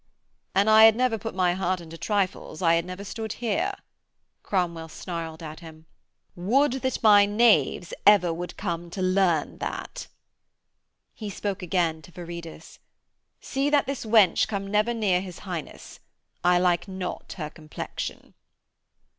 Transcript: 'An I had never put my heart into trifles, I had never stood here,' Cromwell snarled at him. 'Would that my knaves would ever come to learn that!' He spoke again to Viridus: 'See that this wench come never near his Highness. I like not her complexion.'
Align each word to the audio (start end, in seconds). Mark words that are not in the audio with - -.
'An 0.55 0.67
I 0.67 0.85
had 0.85 0.95
never 0.95 1.19
put 1.19 1.35
my 1.35 1.53
heart 1.53 1.79
into 1.79 1.95
trifles, 1.95 2.59
I 2.63 2.73
had 2.73 2.85
never 2.85 3.03
stood 3.03 3.33
here,' 3.33 3.75
Cromwell 4.41 4.89
snarled 4.89 5.43
at 5.43 5.59
him. 5.59 5.85
'Would 6.35 6.71
that 6.81 7.03
my 7.03 7.27
knaves 7.27 7.93
would 8.07 8.11
ever 8.11 8.47
come 8.47 8.89
to 8.89 9.01
learn 9.03 9.59
that!' 9.59 10.07
He 11.13 11.29
spoke 11.29 11.61
again 11.61 12.01
to 12.01 12.11
Viridus: 12.11 12.79
'See 13.41 13.69
that 13.69 13.85
this 13.85 14.03
wench 14.03 14.47
come 14.47 14.65
never 14.71 14.95
near 14.95 15.21
his 15.21 15.37
Highness. 15.45 15.99
I 16.43 16.57
like 16.57 16.87
not 16.87 17.33
her 17.33 17.51
complexion.' 17.51 18.33